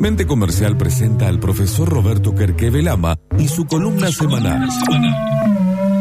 Mente 0.00 0.26
Comercial 0.26 0.78
presenta 0.78 1.28
al 1.28 1.38
profesor 1.38 1.86
Roberto 1.86 2.34
Kerkeve 2.34 2.82
Lama 2.82 3.18
y 3.38 3.48
su 3.48 3.66
columna 3.66 4.10
semanal. 4.10 4.66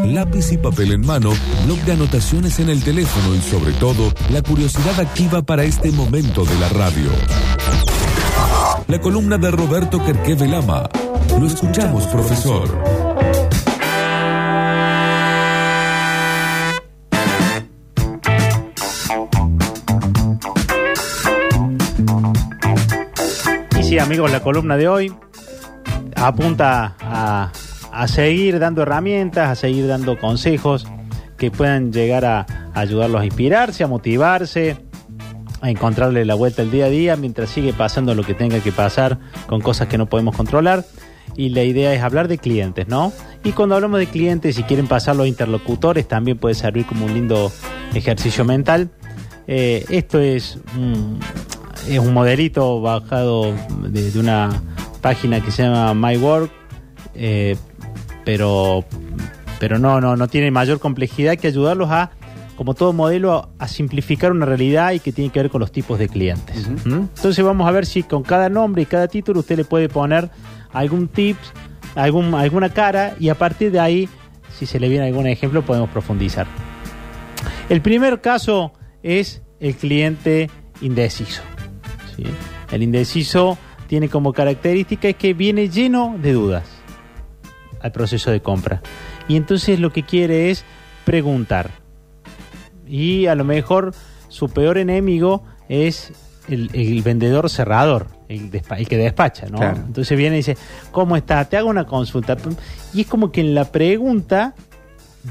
Lápiz 0.05 0.53
y 0.53 0.57
papel 0.57 0.93
en 0.93 1.05
mano, 1.05 1.31
blog 1.65 1.79
de 1.79 1.91
anotaciones 1.91 2.61
en 2.61 2.69
el 2.69 2.81
teléfono 2.81 3.35
y 3.35 3.41
sobre 3.41 3.73
todo, 3.73 4.13
la 4.31 4.41
curiosidad 4.41 4.97
activa 5.01 5.41
para 5.41 5.65
este 5.65 5.91
momento 5.91 6.45
de 6.45 6.57
la 6.59 6.69
radio. 6.69 7.09
La 8.87 9.01
columna 9.01 9.37
de 9.37 9.51
Roberto 9.51 10.01
Kerkeve 10.01 10.47
Lama. 10.47 10.87
Lo 11.37 11.45
escuchamos, 11.45 12.07
profesor. 12.07 12.98
Sí, 23.89 23.97
amigos, 23.97 24.31
la 24.31 24.41
columna 24.41 24.77
de 24.77 24.87
hoy 24.87 25.11
apunta 26.15 26.95
a, 27.01 28.07
seguir 28.07 28.59
dando 28.59 28.83
herramientas, 28.83 29.49
a 29.49 29.55
seguir 29.55 29.87
dando 29.87 30.19
consejos 30.19 30.85
que 31.37 31.49
puedan 31.49 31.91
llegar 31.91 32.23
a, 32.23 32.45
ayudarlos 32.75 33.21
a 33.21 33.25
inspirarse, 33.25 33.83
a 33.83 33.87
motivarse, 33.87 34.77
a 35.61 35.71
encontrarle 35.71 36.23
la 36.23 36.35
vuelta 36.35 36.61
al 36.61 36.69
día 36.69 36.85
a 36.85 36.89
día 36.89 37.15
mientras 37.15 37.49
sigue 37.49 37.73
pasando 37.73 38.13
lo 38.13 38.21
que 38.21 38.35
tenga 38.35 38.59
que 38.59 38.71
pasar 38.71 39.17
con 39.47 39.59
cosas 39.59 39.87
que 39.87 39.97
no 39.97 40.05
podemos 40.05 40.35
controlar. 40.35 40.85
Y 41.35 41.49
la 41.49 41.63
idea 41.63 41.91
es 41.91 42.03
hablar 42.03 42.27
de 42.27 42.37
clientes, 42.37 42.87
¿no? 42.87 43.11
Y 43.43 43.53
cuando 43.53 43.73
hablamos 43.73 43.99
de 43.99 44.05
clientes 44.05 44.59
y 44.59 44.63
quieren 44.63 44.85
pasar 44.85 45.15
los 45.15 45.25
interlocutores, 45.25 46.07
también 46.07 46.37
puede 46.37 46.53
servir 46.53 46.85
como 46.85 47.05
un 47.05 47.15
lindo 47.15 47.51
ejercicio 47.95 48.45
mental. 48.45 48.91
Eh, 49.47 49.83
esto 49.89 50.19
es 50.19 50.59
es 51.89 51.99
un 51.99 52.13
modelito 52.13 52.81
bajado 52.81 53.53
de, 53.81 54.19
una 54.19 54.61
página 55.01 55.41
que 55.41 55.51
se 55.51 55.63
llama 55.63 55.93
My 55.93 56.17
Work, 56.17 56.51
eh, 57.15 57.55
pero, 58.25 58.85
pero 59.59 59.79
no, 59.79 59.99
no, 59.99 60.15
no 60.15 60.27
tiene 60.27 60.51
mayor 60.51 60.79
complejidad 60.79 61.37
que 61.37 61.47
ayudarlos 61.47 61.89
a, 61.89 62.11
como 62.55 62.75
todo 62.75 62.93
modelo, 62.93 63.49
a, 63.57 63.67
simplificar 63.67 64.31
una 64.31 64.45
realidad 64.45 64.91
y 64.91 64.99
que 64.99 65.11
tiene 65.11 65.31
que 65.31 65.39
ver 65.41 65.49
con 65.49 65.61
los 65.61 65.71
tipos 65.71 65.97
de 65.97 66.09
clientes. 66.09 66.69
¿Mm? 66.85 66.93
Entonces 67.15 67.43
vamos 67.43 67.67
a 67.67 67.71
ver 67.71 67.85
si 67.85 68.03
con 68.03 68.21
cada 68.21 68.49
nombre 68.49 68.83
y 68.83 68.85
cada 68.85 69.07
título 69.07 69.39
usted 69.39 69.57
le 69.57 69.65
puede 69.65 69.89
poner 69.89 70.29
algún 70.71 71.07
tips, 71.07 71.53
algún, 71.95 72.35
alguna 72.35 72.69
cara 72.69 73.15
y 73.19 73.29
a 73.29 73.35
partir 73.35 73.71
de 73.71 73.79
ahí, 73.79 74.09
si 74.57 74.67
se 74.67 74.79
le 74.79 74.89
viene 74.89 75.07
algún 75.07 75.25
ejemplo, 75.25 75.63
podemos 75.63 75.89
profundizar. 75.89 76.45
El 77.67 77.81
primer 77.81 78.21
caso 78.21 78.73
es 79.01 79.41
el 79.59 79.75
cliente 79.75 80.51
indeciso. 80.81 81.41
El 82.71 82.83
indeciso 82.83 83.57
tiene 83.87 84.09
como 84.09 84.33
característica 84.33 85.11
que 85.13 85.33
viene 85.33 85.69
lleno 85.69 86.15
de 86.21 86.33
dudas 86.33 86.65
al 87.81 87.91
proceso 87.91 88.31
de 88.31 88.41
compra. 88.41 88.81
Y 89.27 89.35
entonces 89.35 89.79
lo 89.79 89.91
que 89.91 90.03
quiere 90.03 90.51
es 90.51 90.63
preguntar. 91.05 91.71
Y 92.87 93.27
a 93.27 93.35
lo 93.35 93.45
mejor 93.45 93.93
su 94.27 94.49
peor 94.49 94.77
enemigo 94.77 95.43
es 95.69 96.11
el, 96.47 97.01
vendedor 97.03 97.49
cerrador, 97.49 98.07
el, 98.27 98.49
que 98.51 98.97
despacha, 98.97 99.47
¿no? 99.47 99.61
Entonces 99.61 100.17
viene 100.17 100.35
y 100.35 100.39
dice, 100.39 100.57
¿cómo 100.91 101.15
está? 101.15 101.45
Te 101.45 101.57
hago 101.57 101.69
una 101.69 101.85
consulta. 101.85 102.37
Y 102.93 103.01
es 103.01 103.07
como 103.07 103.31
que 103.31 103.41
en 103.41 103.53
la 103.53 103.65
pregunta 103.65 104.55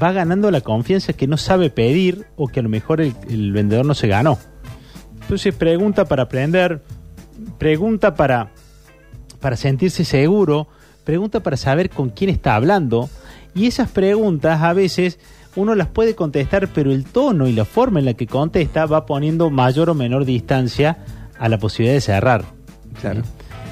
va 0.01 0.11
ganando 0.11 0.51
la 0.51 0.61
confianza 0.61 1.13
que 1.13 1.27
no 1.27 1.37
sabe 1.37 1.69
pedir 1.69 2.27
o 2.35 2.47
que 2.47 2.61
a 2.61 2.63
lo 2.63 2.69
mejor 2.69 3.01
el 3.01 3.51
vendedor 3.51 3.85
no 3.85 3.93
se 3.93 4.07
ganó. 4.07 4.37
Entonces 5.29 5.53
pregunta 5.53 6.05
para 6.05 6.23
aprender, 6.23 6.81
pregunta 7.59 8.15
para, 8.15 8.49
para 9.39 9.57
sentirse 9.57 10.03
seguro, 10.03 10.67
pregunta 11.03 11.43
para 11.43 11.55
saber 11.55 11.91
con 11.91 12.09
quién 12.09 12.31
está 12.31 12.55
hablando. 12.55 13.11
Y 13.53 13.67
esas 13.67 13.91
preguntas 13.91 14.63
a 14.63 14.73
veces 14.73 15.19
uno 15.55 15.75
las 15.75 15.85
puede 15.85 16.15
contestar, 16.15 16.67
pero 16.69 16.91
el 16.91 17.05
tono 17.05 17.47
y 17.47 17.53
la 17.53 17.65
forma 17.65 17.99
en 17.99 18.05
la 18.05 18.15
que 18.15 18.25
contesta 18.25 18.87
va 18.87 19.05
poniendo 19.05 19.51
mayor 19.51 19.91
o 19.91 19.93
menor 19.93 20.25
distancia 20.25 20.97
a 21.37 21.47
la 21.47 21.59
posibilidad 21.59 21.93
de 21.93 22.01
cerrar. 22.01 22.45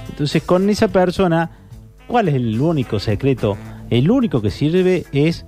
Entonces, 0.09 0.43
con 0.43 0.69
esa 0.69 0.89
persona, 0.89 1.49
¿cuál 2.05 2.27
es 2.27 2.35
el 2.35 2.61
único 2.61 2.99
secreto? 2.99 3.57
El 3.89 4.11
único 4.11 4.43
que 4.43 4.51
sirve 4.51 5.07
es 5.11 5.43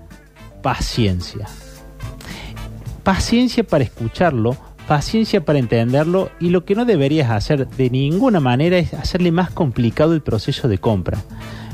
paciencia. 0.64 1.46
Paciencia 3.04 3.64
para 3.64 3.84
escucharlo, 3.84 4.58
paciencia 4.90 5.46
para 5.46 5.60
entenderlo 5.60 6.32
y 6.40 6.50
lo 6.50 6.66
que 6.66 6.74
no 6.74 6.84
deberías 6.84 7.30
hacer 7.30 7.68
de 7.68 7.92
ninguna 7.92 8.40
manera 8.40 8.80
es 8.80 8.96
hacerle 8.96 9.32
más 9.32 9.52
complicado 9.52 10.16
el 10.16 10.22
proceso 10.22 10.68
de 10.68 10.80
compra. 10.80 11.20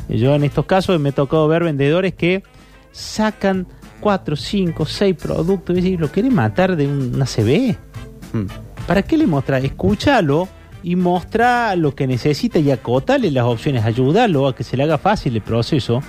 Yo 0.09 0.35
en 0.35 0.43
estos 0.43 0.65
casos 0.65 0.99
me 0.99 1.09
he 1.09 1.11
tocado 1.13 1.47
ver 1.47 1.63
vendedores 1.63 2.13
que 2.13 2.43
sacan 2.91 3.67
4, 4.01 4.35
5, 4.35 4.85
6 4.85 5.15
productos 5.15 5.77
y 5.77 5.95
lo 5.95 6.11
quieren 6.11 6.35
matar 6.35 6.75
de 6.75 6.87
una 6.87 7.25
CB. 7.25 7.77
Hmm. 8.33 8.47
¿Para 8.85 9.01
qué 9.03 9.15
le 9.15 9.27
muestra? 9.27 9.59
Escúchalo 9.59 10.49
y 10.83 10.97
mostra 10.97 11.73
lo 11.77 11.95
que 11.95 12.07
necesita 12.07 12.59
y 12.59 12.69
acotale 12.69 13.31
las 13.31 13.45
opciones, 13.45 13.85
ayudarlo 13.85 14.45
a 14.45 14.53
que 14.53 14.65
se 14.65 14.75
le 14.75 14.83
haga 14.83 14.97
fácil 14.97 15.37
el 15.37 15.41
proceso, 15.41 16.01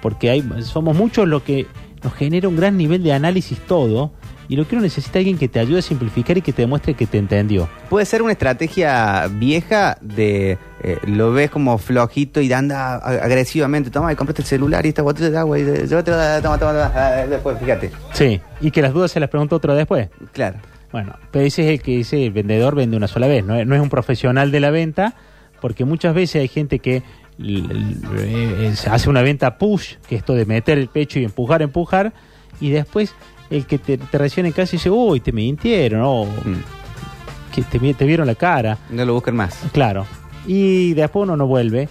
porque 0.00 0.30
hay, 0.30 0.42
somos 0.62 0.96
muchos 0.96 1.28
los 1.28 1.42
que 1.42 1.66
nos 2.02 2.14
genera 2.14 2.48
un 2.48 2.56
gran 2.56 2.78
nivel 2.78 3.02
de 3.02 3.12
análisis 3.12 3.58
todo 3.58 4.12
y 4.50 4.56
lo 4.56 4.66
que 4.66 4.74
uno 4.74 4.82
necesita 4.82 5.20
alguien 5.20 5.38
que 5.38 5.46
te 5.46 5.60
ayude 5.60 5.78
a 5.78 5.82
simplificar 5.82 6.36
y 6.36 6.42
que 6.42 6.52
te 6.52 6.62
demuestre 6.62 6.94
que 6.94 7.06
te 7.06 7.18
entendió. 7.18 7.68
Puede 7.88 8.04
ser 8.04 8.20
una 8.20 8.32
estrategia 8.32 9.28
vieja 9.30 9.96
de 10.00 10.58
eh, 10.82 10.98
lo 11.06 11.30
ves 11.30 11.52
como 11.52 11.78
flojito 11.78 12.40
y 12.40 12.52
anda 12.52 12.96
agresivamente, 12.96 13.90
toma 13.90 14.12
y 14.12 14.16
compraste 14.16 14.42
el 14.42 14.48
celular 14.48 14.84
y 14.84 14.88
esta 14.88 15.02
botella 15.02 15.30
de 15.30 15.38
agua 15.38 15.56
y 15.56 15.64
te 15.64 15.86
toma, 15.86 16.40
toma, 16.42 16.58
toma, 16.58 16.92
ah, 16.92 17.26
después, 17.28 17.60
fíjate. 17.60 17.92
Sí, 18.12 18.40
y 18.60 18.72
que 18.72 18.82
las 18.82 18.92
dudas 18.92 19.12
se 19.12 19.20
las 19.20 19.30
pregunto 19.30 19.54
otra 19.54 19.72
después. 19.76 20.08
Claro. 20.32 20.58
Bueno, 20.90 21.14
pero 21.30 21.44
ese 21.44 21.62
es 21.62 21.78
el 21.78 21.80
que 21.80 21.92
dice 21.92 22.26
el 22.26 22.32
vendedor 22.32 22.74
vende 22.74 22.96
una 22.96 23.06
sola 23.06 23.28
vez, 23.28 23.44
no 23.44 23.54
es, 23.54 23.64
no 23.64 23.76
es 23.76 23.80
un 23.80 23.88
profesional 23.88 24.50
de 24.50 24.58
la 24.58 24.70
venta, 24.70 25.14
porque 25.60 25.84
muchas 25.84 26.12
veces 26.12 26.42
hay 26.42 26.48
gente 26.48 26.80
que 26.80 27.04
eh, 27.38 28.74
hace 28.90 29.08
una 29.08 29.22
venta 29.22 29.58
push, 29.58 29.94
que 30.08 30.16
es 30.16 30.22
esto 30.22 30.34
de 30.34 30.44
meter 30.44 30.76
el 30.76 30.88
pecho 30.88 31.20
y 31.20 31.24
empujar, 31.24 31.62
empujar, 31.62 32.12
y 32.60 32.70
después 32.70 33.14
el 33.50 33.66
que 33.66 33.78
te, 33.78 33.98
te 33.98 34.18
recibe 34.18 34.48
en 34.48 34.52
casa 34.52 34.74
y 34.74 34.78
dice, 34.78 34.90
uy, 34.90 35.20
te 35.20 35.32
mintieron, 35.32 36.00
o 36.04 36.24
mm. 36.24 37.52
que 37.52 37.62
te, 37.62 38.04
vieron 38.06 38.26
la 38.26 38.36
cara. 38.36 38.78
No 38.90 39.04
lo 39.04 39.14
busquen 39.14 39.36
más. 39.36 39.58
Claro. 39.72 40.06
Y 40.46 40.94
después 40.94 41.24
uno 41.24 41.36
no 41.36 41.46
vuelve, 41.46 41.88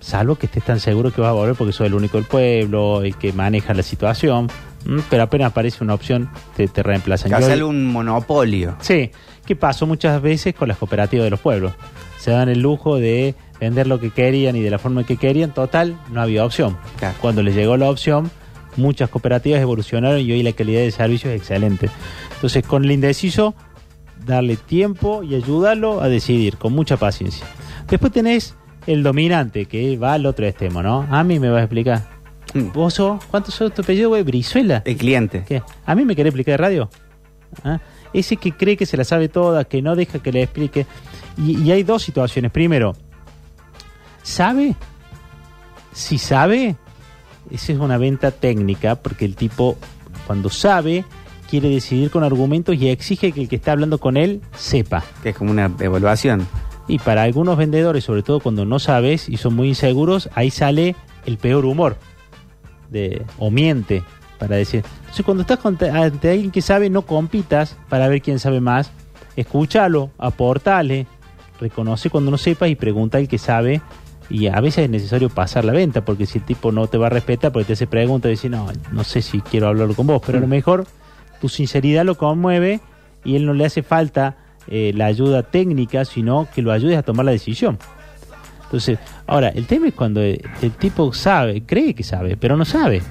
salvo 0.00 0.36
que 0.36 0.46
estés 0.46 0.64
tan 0.64 0.80
seguro 0.80 1.12
que 1.12 1.20
vas 1.20 1.30
a 1.30 1.34
volver 1.34 1.54
porque 1.54 1.72
soy 1.72 1.88
el 1.88 1.94
único 1.94 2.16
del 2.16 2.26
pueblo, 2.26 3.02
el 3.02 3.14
que 3.16 3.32
maneja 3.32 3.74
la 3.74 3.82
situación. 3.82 4.48
Pero 5.10 5.24
apenas 5.24 5.50
aparece 5.50 5.82
una 5.82 5.94
opción, 5.94 6.30
te, 6.56 6.68
te 6.68 6.80
reemplazan. 6.80 7.34
Hacerle 7.34 7.64
un 7.64 7.86
monopolio. 7.86 8.76
Sí, 8.80 9.10
que 9.44 9.56
pasó 9.56 9.84
muchas 9.84 10.22
veces 10.22 10.54
con 10.54 10.68
las 10.68 10.78
cooperativas 10.78 11.24
de 11.24 11.30
los 11.30 11.40
pueblos. 11.40 11.72
Se 12.18 12.30
dan 12.30 12.48
el 12.48 12.60
lujo 12.60 12.96
de 12.96 13.34
vender 13.58 13.88
lo 13.88 13.98
que 13.98 14.10
querían 14.10 14.54
y 14.54 14.62
de 14.62 14.70
la 14.70 14.78
forma 14.78 15.04
que 15.04 15.16
querían. 15.16 15.52
Total, 15.52 15.98
no 16.12 16.20
había 16.20 16.44
opción. 16.44 16.76
Cuando 17.20 17.42
les 17.42 17.56
llegó 17.56 17.76
la 17.76 17.90
opción, 17.90 18.30
muchas 18.76 19.08
cooperativas 19.10 19.60
evolucionaron 19.60 20.20
y 20.20 20.32
hoy 20.32 20.42
la 20.42 20.52
calidad 20.52 20.80
de 20.80 20.90
servicio 20.90 21.30
es 21.30 21.40
excelente. 21.40 21.90
Entonces, 22.34 22.64
con 22.66 22.84
el 22.84 22.92
indeciso, 22.92 23.54
darle 24.24 24.56
tiempo 24.56 25.22
y 25.22 25.34
ayudarlo 25.34 26.00
a 26.00 26.08
decidir, 26.08 26.56
con 26.56 26.72
mucha 26.72 26.96
paciencia. 26.96 27.46
Después 27.88 28.12
tenés 28.12 28.54
el 28.86 29.02
dominante, 29.02 29.66
que 29.66 29.96
va 29.96 30.14
al 30.14 30.26
otro 30.26 30.46
extremo, 30.46 30.82
¿no? 30.82 31.06
A 31.10 31.24
mí 31.24 31.38
me 31.38 31.50
vas 31.50 31.60
a 31.60 31.64
explicar. 31.64 32.08
Mm. 32.54 32.72
¿Vos 32.72 32.94
sos? 32.94 33.24
¿Cuánto 33.26 33.50
sos 33.50 33.72
tu 33.72 33.82
apellido, 33.82 34.10
güey? 34.10 34.22
¿Brizuela? 34.22 34.82
El 34.84 34.96
cliente. 34.96 35.44
¿Qué? 35.46 35.62
¿A 35.84 35.94
mí 35.94 36.04
me 36.04 36.14
querés 36.14 36.30
explicar 36.30 36.52
de 36.52 36.56
radio? 36.58 36.90
¿Ah? 37.64 37.80
Ese 38.12 38.36
que 38.36 38.52
cree 38.52 38.76
que 38.76 38.86
se 38.86 38.96
la 38.96 39.04
sabe 39.04 39.28
toda, 39.28 39.64
que 39.64 39.82
no 39.82 39.96
deja 39.96 40.20
que 40.20 40.32
le 40.32 40.42
explique. 40.42 40.86
Y, 41.36 41.62
y 41.62 41.72
hay 41.72 41.82
dos 41.82 42.02
situaciones. 42.02 42.50
Primero, 42.50 42.94
¿sabe? 44.22 44.74
Si 45.92 46.18
sabe, 46.18 46.76
esa 47.50 47.72
es 47.72 47.78
una 47.78 47.98
venta 47.98 48.30
técnica 48.30 48.96
porque 48.96 49.24
el 49.24 49.36
tipo 49.36 49.76
cuando 50.26 50.50
sabe 50.50 51.04
quiere 51.48 51.68
decidir 51.68 52.10
con 52.10 52.24
argumentos 52.24 52.74
y 52.76 52.88
exige 52.88 53.32
que 53.32 53.42
el 53.42 53.48
que 53.48 53.56
está 53.56 53.72
hablando 53.72 53.98
con 53.98 54.16
él 54.16 54.42
sepa. 54.56 55.04
Que 55.22 55.30
es 55.30 55.36
como 55.36 55.50
una 55.50 55.70
evaluación. 55.80 56.46
Y 56.88 56.98
para 56.98 57.22
algunos 57.22 57.56
vendedores, 57.56 58.04
sobre 58.04 58.22
todo 58.22 58.40
cuando 58.40 58.64
no 58.64 58.78
sabes 58.78 59.28
y 59.28 59.36
son 59.36 59.54
muy 59.54 59.68
inseguros, 59.68 60.28
ahí 60.34 60.50
sale 60.50 60.94
el 61.24 61.38
peor 61.38 61.64
humor 61.64 61.96
de 62.90 63.24
o 63.38 63.50
miente 63.50 64.02
para 64.38 64.56
decir. 64.56 64.84
Entonces 65.00 65.24
cuando 65.24 65.42
estás 65.42 65.64
ante 65.64 65.90
alguien 65.90 66.50
que 66.50 66.62
sabe, 66.62 66.90
no 66.90 67.02
compitas 67.02 67.76
para 67.88 68.08
ver 68.08 68.22
quién 68.22 68.38
sabe 68.38 68.60
más. 68.60 68.90
Escúchalo, 69.34 70.10
aportale, 70.18 71.06
reconoce 71.60 72.10
cuando 72.10 72.30
no 72.30 72.38
sepas 72.38 72.68
y 72.68 72.74
pregunta 72.74 73.18
al 73.18 73.28
que 73.28 73.38
sabe 73.38 73.82
y 74.28 74.48
a 74.48 74.60
veces 74.60 74.84
es 74.84 74.90
necesario 74.90 75.28
pasar 75.28 75.64
la 75.64 75.72
venta, 75.72 76.04
porque 76.04 76.26
si 76.26 76.38
el 76.38 76.44
tipo 76.44 76.72
no 76.72 76.86
te 76.86 76.98
va 76.98 77.06
a 77.06 77.10
respetar, 77.10 77.52
porque 77.52 77.66
te 77.66 77.72
hace 77.74 77.86
preguntas 77.86 78.28
y 78.28 78.32
dice, 78.32 78.48
no, 78.48 78.68
no 78.92 79.04
sé 79.04 79.22
si 79.22 79.40
quiero 79.40 79.68
hablar 79.68 79.94
con 79.94 80.06
vos, 80.06 80.20
pero 80.24 80.38
a 80.38 80.40
lo 80.40 80.46
mm. 80.46 80.50
mejor 80.50 80.86
tu 81.40 81.48
sinceridad 81.48 82.04
lo 82.04 82.16
conmueve 82.16 82.80
y 83.24 83.36
él 83.36 83.46
no 83.46 83.54
le 83.54 83.66
hace 83.66 83.82
falta 83.82 84.36
eh, 84.68 84.92
la 84.94 85.06
ayuda 85.06 85.42
técnica, 85.42 86.04
sino 86.04 86.48
que 86.54 86.62
lo 86.62 86.72
ayudes 86.72 86.98
a 86.98 87.02
tomar 87.02 87.26
la 87.26 87.32
decisión. 87.32 87.78
Entonces, 88.64 88.98
ahora, 89.26 89.48
el 89.50 89.66
tema 89.66 89.88
es 89.88 89.94
cuando 89.94 90.20
el, 90.20 90.42
el 90.60 90.72
tipo 90.72 91.12
sabe, 91.12 91.62
cree 91.64 91.94
que 91.94 92.02
sabe, 92.02 92.36
pero 92.36 92.56
no 92.56 92.64
sabe. 92.64 93.02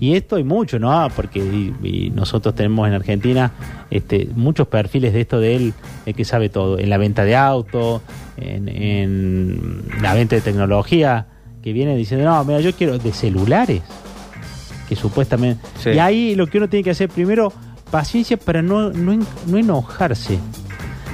Y 0.00 0.14
esto 0.16 0.36
hay 0.36 0.44
mucho, 0.44 0.78
¿no? 0.78 1.08
Porque 1.14 1.38
y- 1.38 1.74
y 1.82 2.10
nosotros 2.10 2.54
tenemos 2.54 2.86
en 2.88 2.94
Argentina 2.94 3.52
este, 3.90 4.28
muchos 4.34 4.66
perfiles 4.68 5.12
de 5.12 5.20
esto 5.22 5.38
de 5.40 5.56
él, 5.56 5.74
el 6.04 6.14
que 6.14 6.24
sabe 6.24 6.48
todo, 6.48 6.78
en 6.78 6.90
la 6.90 6.98
venta 6.98 7.24
de 7.24 7.36
autos, 7.36 8.02
en, 8.36 8.68
en 8.68 9.82
la 10.02 10.14
venta 10.14 10.34
de 10.36 10.42
tecnología, 10.42 11.26
que 11.62 11.72
viene 11.72 11.96
diciendo, 11.96 12.26
no, 12.26 12.44
mira, 12.44 12.60
yo 12.60 12.72
quiero 12.74 12.98
de 12.98 13.12
celulares, 13.12 13.82
que 14.88 14.96
supuestamente... 14.96 15.64
Sí. 15.78 15.90
Y 15.90 15.98
ahí 15.98 16.34
lo 16.34 16.46
que 16.48 16.58
uno 16.58 16.68
tiene 16.68 16.82
que 16.84 16.90
hacer 16.90 17.08
primero, 17.08 17.52
paciencia 17.90 18.36
para 18.36 18.60
no, 18.62 18.90
no, 18.90 19.18
no 19.46 19.58
enojarse. 19.58 20.38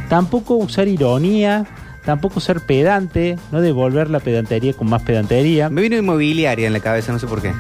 Tampoco 0.09 0.55
usar 0.57 0.89
ironía, 0.89 1.67
tampoco 2.05 2.41
ser 2.41 2.61
pedante, 2.67 3.37
no 3.53 3.61
devolver 3.61 4.11
la 4.11 4.19
pedantería 4.19 4.73
con 4.73 4.89
más 4.89 5.03
pedantería. 5.03 5.69
Me 5.69 5.83
vino 5.83 5.97
inmobiliaria 5.97 6.67
en 6.67 6.73
la 6.73 6.81
cabeza, 6.81 7.13
no 7.13 7.19
sé 7.21 7.27
por 7.29 7.41
qué. 7.43 7.53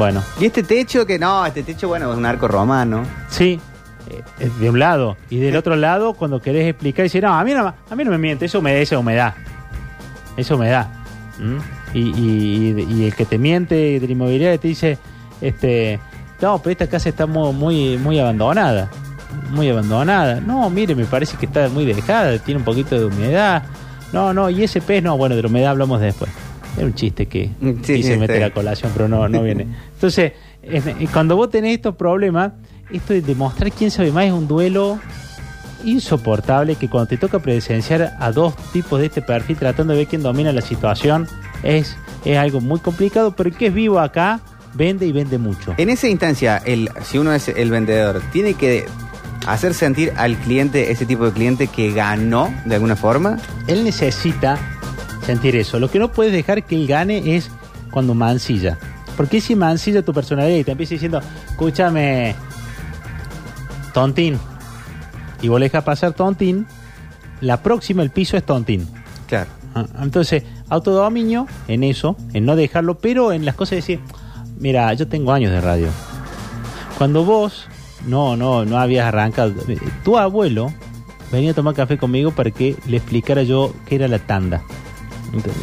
Bueno, 0.00 0.22
Y 0.40 0.46
este 0.46 0.62
techo 0.62 1.04
que 1.04 1.18
no, 1.18 1.44
este 1.44 1.62
techo, 1.62 1.86
bueno, 1.88 2.10
es 2.10 2.16
un 2.16 2.24
arco 2.24 2.48
romano. 2.48 3.02
Sí, 3.28 3.60
eh, 4.08 4.50
de 4.58 4.70
un 4.70 4.78
lado. 4.78 5.18
Y 5.28 5.36
del 5.40 5.54
otro 5.56 5.76
lado, 5.76 6.14
cuando 6.14 6.40
querés 6.40 6.66
explicar, 6.70 7.02
dice, 7.02 7.20
no, 7.20 7.34
a 7.34 7.44
mí 7.44 7.52
no, 7.52 7.66
a 7.68 7.94
mí 7.94 8.02
no 8.04 8.10
me 8.10 8.16
miente, 8.16 8.46
eso 8.46 8.62
me 8.62 8.80
esa 8.80 8.98
humedad. 8.98 9.34
Esa 10.38 10.54
humedad. 10.54 10.88
¿Mm? 11.38 11.58
Y, 11.92 12.00
y- 12.00 12.86
y 12.88 13.04
el 13.08 13.14
que 13.14 13.26
te 13.26 13.36
miente 13.36 13.74
de 14.00 14.06
la 14.06 14.12
inmobiliaria 14.12 14.56
te 14.56 14.68
dice, 14.68 14.96
este, 15.42 16.00
no, 16.40 16.58
pero 16.62 16.72
esta 16.72 16.86
casa 16.88 17.10
está 17.10 17.26
mu- 17.26 17.52
muy, 17.52 17.98
muy 17.98 18.18
abandonada. 18.18 18.88
Muy 19.50 19.68
abandonada. 19.68 20.40
No, 20.40 20.70
mire, 20.70 20.94
me 20.94 21.04
parece 21.04 21.36
que 21.36 21.44
está 21.44 21.68
muy 21.68 21.84
dejada, 21.84 22.38
tiene 22.38 22.58
un 22.60 22.64
poquito 22.64 22.98
de 22.98 23.04
humedad. 23.04 23.64
No, 24.14 24.32
no, 24.32 24.48
y 24.48 24.64
ese 24.64 24.80
pez, 24.80 25.02
no, 25.02 25.18
bueno, 25.18 25.36
de 25.36 25.42
la 25.42 25.48
humedad 25.48 25.72
hablamos 25.72 26.00
después. 26.00 26.30
Era 26.76 26.86
un 26.86 26.94
chiste 26.94 27.26
que 27.26 27.50
sí, 27.82 27.94
quise 27.94 28.14
sí, 28.14 28.18
meter 28.18 28.36
está 28.36 28.46
a 28.46 28.50
colación, 28.54 28.92
pero 28.94 29.08
no, 29.08 29.28
no 29.28 29.42
viene. 29.44 29.66
Entonces, 29.94 30.32
es- 30.62 30.84
cuando 31.12 31.36
vos 31.36 31.50
tenés 31.50 31.74
estos 31.76 31.96
problemas, 31.96 32.52
esto 32.92 33.12
de 33.12 33.22
demostrar 33.22 33.70
quién 33.72 33.90
sabe 33.90 34.10
más 34.12 34.24
es 34.26 34.32
un 34.32 34.46
duelo 34.48 34.98
insoportable 35.84 36.74
que 36.76 36.88
cuando 36.88 37.08
te 37.08 37.16
toca 37.16 37.38
presenciar 37.38 38.16
a 38.18 38.32
dos 38.32 38.54
tipos 38.72 39.00
de 39.00 39.06
este 39.06 39.22
perfil 39.22 39.56
tratando 39.56 39.92
de 39.92 40.00
ver 40.00 40.08
quién 40.08 40.22
domina 40.22 40.52
la 40.52 40.60
situación, 40.60 41.26
es, 41.62 41.96
es 42.24 42.36
algo 42.38 42.60
muy 42.60 42.80
complicado, 42.80 43.34
pero 43.34 43.48
el 43.48 43.56
que 43.56 43.66
es 43.66 43.74
vivo 43.74 43.98
acá 43.98 44.40
vende 44.74 45.06
y 45.06 45.12
vende 45.12 45.38
mucho. 45.38 45.74
En 45.78 45.90
esa 45.90 46.08
instancia, 46.08 46.58
el, 46.64 46.90
si 47.02 47.18
uno 47.18 47.32
es 47.32 47.48
el 47.48 47.70
vendedor, 47.70 48.20
tiene 48.32 48.54
que 48.54 48.84
hacer 49.46 49.72
sentir 49.74 50.12
al 50.16 50.36
cliente, 50.36 50.90
ese 50.92 51.06
tipo 51.06 51.24
de 51.24 51.32
cliente, 51.32 51.66
que 51.66 51.92
ganó 51.92 52.52
de 52.66 52.74
alguna 52.74 52.94
forma. 52.96 53.38
Él 53.66 53.82
necesita 53.84 54.58
sentir 55.30 55.54
eso. 55.54 55.78
Lo 55.78 55.88
que 55.88 56.00
no 56.00 56.10
puedes 56.10 56.32
dejar 56.32 56.64
que 56.64 56.74
él 56.74 56.88
gane 56.88 57.36
es 57.36 57.50
cuando 57.92 58.14
mancilla. 58.14 58.78
Porque 59.16 59.40
si 59.40 59.54
mancilla 59.54 60.02
tu 60.02 60.12
personalidad 60.12 60.56
y 60.58 60.64
te 60.64 60.72
empieza 60.72 60.94
diciendo, 60.94 61.20
escúchame, 61.48 62.34
tontín, 63.92 64.38
y 65.40 65.48
vos 65.48 65.60
le 65.60 65.66
dejas 65.66 65.84
pasar 65.84 66.14
tontín, 66.14 66.66
la 67.40 67.62
próxima 67.62 68.02
el 68.02 68.10
piso 68.10 68.36
es 68.36 68.44
tontín. 68.44 68.88
Claro. 69.28 69.48
Ah, 69.74 69.86
Entonces, 70.02 70.42
autodominio 70.68 71.46
en 71.68 71.84
eso, 71.84 72.16
en 72.32 72.44
no 72.44 72.56
dejarlo, 72.56 72.98
pero 72.98 73.32
en 73.32 73.44
las 73.44 73.54
cosas 73.54 73.70
de 73.70 73.76
decir, 73.76 74.00
mira, 74.58 74.92
yo 74.94 75.06
tengo 75.06 75.32
años 75.32 75.52
de 75.52 75.60
radio. 75.60 75.88
Cuando 76.98 77.24
vos 77.24 77.68
no, 78.04 78.36
no, 78.36 78.64
no 78.64 78.78
habías 78.78 79.06
arrancado, 79.06 79.52
eh, 79.68 79.78
tu 80.04 80.18
abuelo 80.18 80.72
venía 81.30 81.52
a 81.52 81.54
tomar 81.54 81.74
café 81.74 81.98
conmigo 81.98 82.32
para 82.32 82.50
que 82.50 82.76
le 82.88 82.96
explicara 82.96 83.44
yo 83.44 83.72
qué 83.86 83.94
era 83.94 84.08
la 84.08 84.18
tanda. 84.18 84.62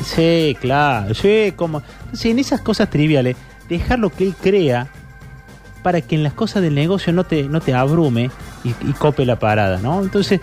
Sí, 0.03 0.55
claro, 0.61 1.13
sí, 1.13 1.53
como. 1.55 1.81
En 2.23 2.39
esas 2.39 2.61
cosas 2.61 2.89
triviales, 2.89 3.35
dejarlo 3.69 4.09
que 4.09 4.23
él 4.25 4.33
crea 4.41 4.87
para 5.83 6.01
que 6.01 6.15
en 6.15 6.23
las 6.23 6.33
cosas 6.33 6.61
del 6.63 6.75
negocio 6.75 7.13
no 7.13 7.23
te, 7.25 7.43
no 7.43 7.61
te 7.61 7.73
abrume 7.73 8.29
y, 8.63 8.69
y 8.69 8.93
cope 8.93 9.25
la 9.25 9.37
parada, 9.39 9.79
¿no? 9.79 10.01
Entonces, 10.01 10.41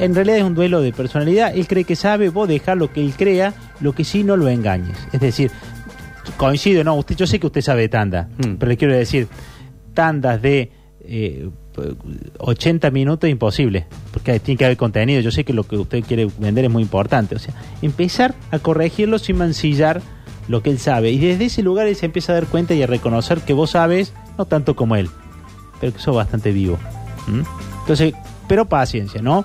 en 0.00 0.14
realidad 0.14 0.38
es 0.38 0.44
un 0.44 0.54
duelo 0.54 0.80
de 0.80 0.92
personalidad. 0.92 1.54
Él 1.54 1.66
cree 1.66 1.84
que 1.84 1.96
sabe, 1.96 2.28
vos 2.28 2.48
dejar 2.48 2.76
lo 2.76 2.92
que 2.92 3.00
él 3.00 3.14
crea, 3.16 3.54
lo 3.80 3.94
que 3.94 4.04
sí 4.04 4.22
no 4.24 4.36
lo 4.36 4.48
engañes. 4.48 4.96
Es 5.12 5.20
decir, 5.20 5.50
coincido, 6.36 6.84
no, 6.84 6.94
usted, 6.96 7.16
yo 7.16 7.26
sé 7.26 7.38
que 7.40 7.46
usted 7.46 7.60
sabe 7.62 7.82
de 7.82 7.88
tanda, 7.88 8.28
Mm. 8.38 8.54
pero 8.58 8.68
le 8.70 8.76
quiero 8.76 8.94
decir, 8.94 9.28
tandas 9.94 10.40
de 10.42 10.70
eh, 11.04 11.48
80 12.38 12.90
minutos 12.90 13.28
es 13.28 13.32
imposible, 13.32 13.86
porque 14.12 14.38
tiene 14.40 14.58
que 14.58 14.64
haber 14.64 14.76
contenido. 14.76 15.20
Yo 15.20 15.30
sé 15.30 15.44
que 15.44 15.52
lo 15.52 15.64
que 15.64 15.76
usted 15.76 16.02
quiere 16.04 16.28
vender 16.38 16.66
es 16.66 16.70
muy 16.70 16.82
importante. 16.82 17.34
O 17.34 17.38
sea, 17.38 17.54
empezar 17.80 18.34
a 18.50 18.58
corregirlo 18.58 19.18
sin 19.18 19.38
mancillar 19.38 20.02
lo 20.48 20.62
que 20.62 20.70
él 20.70 20.78
sabe. 20.78 21.10
Y 21.10 21.18
desde 21.18 21.46
ese 21.46 21.62
lugar 21.62 21.86
él 21.86 21.96
se 21.96 22.06
empieza 22.06 22.32
a 22.32 22.34
dar 22.36 22.46
cuenta 22.46 22.74
y 22.74 22.82
a 22.82 22.86
reconocer 22.86 23.40
que 23.40 23.52
vos 23.52 23.70
sabes, 23.70 24.12
no 24.38 24.44
tanto 24.44 24.76
como 24.76 24.96
él, 24.96 25.08
pero 25.80 25.92
que 25.92 25.98
sos 25.98 26.14
bastante 26.14 26.52
vivo. 26.52 26.78
¿Mm? 27.26 27.42
Entonces, 27.80 28.14
pero 28.48 28.66
paciencia, 28.66 29.22
¿no? 29.22 29.44